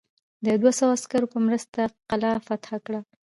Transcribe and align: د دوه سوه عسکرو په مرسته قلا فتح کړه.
د 0.45 0.47
دوه 0.61 0.71
سوه 0.79 0.91
عسکرو 0.97 1.31
په 1.33 1.37
مرسته 1.45 1.79
قلا 2.09 2.31
فتح 2.47 2.71
کړه. 2.85 2.99